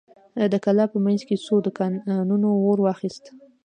د 0.51 0.53
کلا 0.65 0.85
په 0.91 0.97
مينځ 1.05 1.21
کې 1.27 1.43
څو 1.45 1.55
دوکانونو 1.65 2.49
اور 2.65 2.77
واخيست. 2.85 3.25